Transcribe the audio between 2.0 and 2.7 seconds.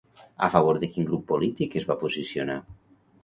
posicionar?